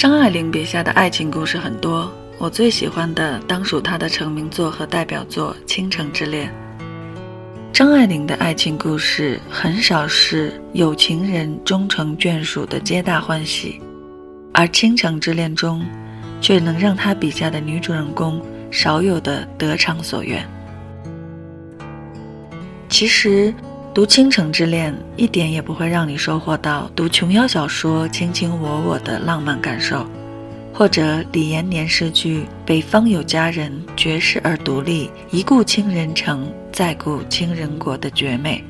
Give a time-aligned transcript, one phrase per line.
[0.00, 6.50] 张爱玲笔下的爱情故事很多，我最喜欢的当属她的成名作和代表作《倾城之恋》。
[7.70, 13.78] 张爱玲的爱情故事很少是有情人终成眷属的皆大欢喜，
[14.54, 15.84] 而《倾城之恋》中，
[16.40, 20.42] 却能让她笔下的女主人公少有的得偿所愿。
[22.88, 23.52] 其实。
[23.92, 30.06] 读《倾城之恋》一点也不会让你收获到读琼瑶小说卿卿我我的浪漫感受，
[30.72, 38.62] 或者李延年诗句“北方有佳人，绝世而独立，一顾倾人城，再顾倾人国”的绝美。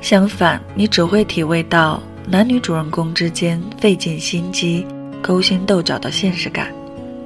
[0.00, 4.86] 相反，你只会体味到男女主人公之间费尽心机、
[5.20, 6.72] 勾心斗角的现实感。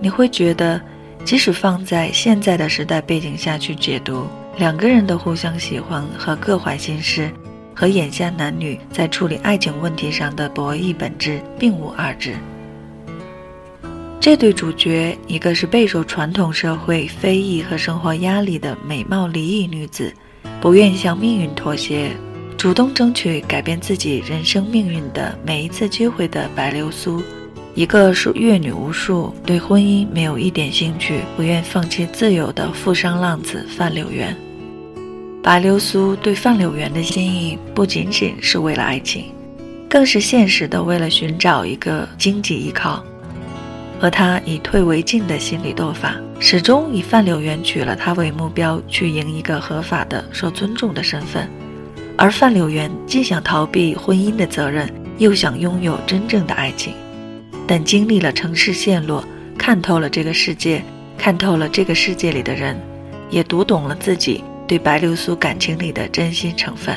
[0.01, 0.81] 你会觉得，
[1.25, 4.27] 即使放在现在的时代背景下去解读。
[4.57, 7.31] 两个人的互相喜欢和各怀心事，
[7.75, 12.35] 和眼下男女在处理爱情问题上的博弈本质并无二致。
[14.21, 20.15] 这对主角，一个是备受传统社会非议和生活压力的美貌离异女子，
[20.61, 22.11] 不愿向命运妥协，
[22.57, 27.23] 主动争取改变自己人生命运的每一次机会的白流苏。
[27.75, 34.35] 一个是阅女无数，对婚姻没有一点兴趣，不愿放弃自由的富商浪子范柳原。
[35.45, 39.27] 白流苏对范柳原的心意不仅仅是为了爱情，
[39.91, 43.05] 更是现实的为了寻找一个经济依靠。
[44.01, 51.47] 而他以退为进的心理斗法，始终以范柳原娶了她为目标，去赢一个合法的、受尊重的身份。
[52.17, 56.95] 而范柳原既想逃避婚姻的责任，又想拥有真正的爱情。
[57.67, 59.23] 但经历了城市陷落，
[59.59, 60.83] 看透了这个世界，
[61.19, 62.81] 看透了这个世界里的人，
[63.29, 66.97] 也读懂了自己对白流苏感情里的真心成分。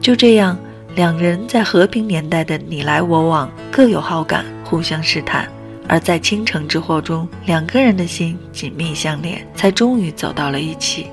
[0.00, 0.58] 就这样，
[0.94, 5.44] 两人在和平年代的你来我往，各有好感，互相试探；
[5.88, 11.06] 而在倾城之祸中，两个人的心紧密相连，才终于走到了一起。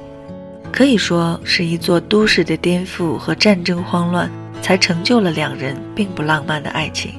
[0.72, 4.30] 可以说，是一座都市的颠覆和战争慌乱，
[4.62, 7.14] 才成就了两人并不浪漫的爱情。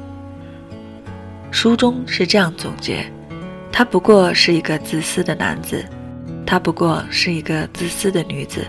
[1.50, 3.06] 书中是这样总结：
[3.72, 5.84] 他不过是一个自私的男子，
[6.46, 8.64] 她不过是一个自私的女子。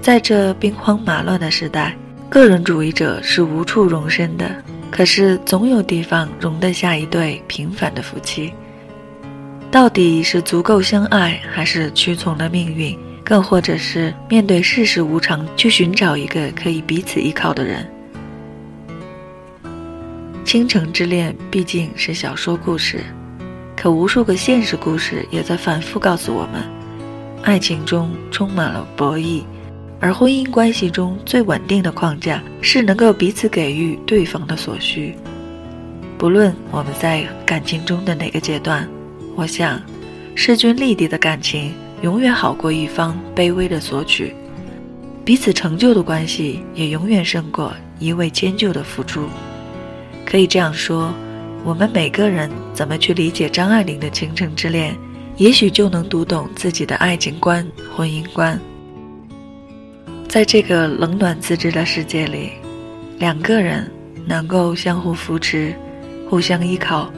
[0.00, 1.94] 在这兵荒马乱的时代，
[2.30, 4.50] 个人主义者是无处容身的。
[4.90, 8.52] 可是总有地方容得下一对平凡的夫妻。
[9.70, 12.98] 到底是足够相爱，还是屈从了命运？
[13.22, 17.88] 更或者是面对世事无常，去寻找一个可以彼此依靠的人？
[20.44, 23.04] 倾城之恋毕竟是小说故事，
[23.80, 26.62] 可无数个现实故事也在反复告诉我们：
[27.40, 29.42] 爱情中充满了博弈，
[29.98, 35.14] 而婚姻关系中最稳定的框架是能够彼此给予对方的所需。
[36.18, 38.86] 不论我们在感情中的哪个阶段，
[39.34, 39.80] 我想，
[40.34, 44.34] 势均力敌的感情永远好过一方卑微的索取，
[45.24, 49.24] 彼此成就的关系也永远胜过一味迁就的付出。
[50.26, 51.14] 可以这样说，
[51.62, 54.94] 我们每个人怎么去理解张爱玲的《倾城之恋》，
[55.36, 58.58] 也许就能读懂自己的爱情观、婚姻观。
[60.26, 62.52] 在这个冷暖自知的世界里，
[63.18, 63.90] 两个人
[64.26, 65.74] 能够相互扶持、
[66.28, 67.12] 互相依靠，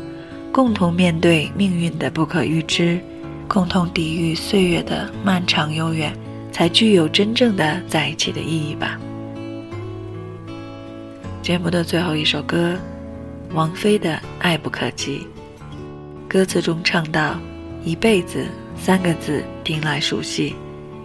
[0.50, 2.98] 共同面对命运的不可预知，
[3.46, 6.12] 共同抵御岁月的漫长悠远，
[6.50, 8.98] 才具有真正的在一起的意义吧。
[11.42, 12.76] 节目的最后一首歌。
[13.54, 15.18] 王菲的《爱不可及》，
[16.28, 17.38] 歌词中唱到
[17.84, 18.46] ：“一辈子
[18.78, 20.54] 三个字听来熟悉，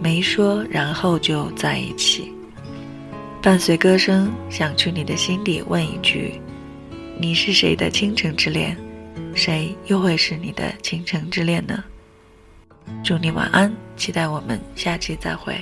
[0.00, 2.32] 没说然后就在一起。”
[3.42, 6.40] 伴随歌声，想去你的心底问一句
[7.20, 8.76] ：“你是谁的倾城之恋？
[9.34, 11.84] 谁又会是你的倾城之恋呢？”
[13.04, 15.54] 祝你晚安，期待我们下期再会。